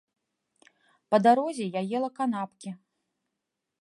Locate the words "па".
1.11-1.17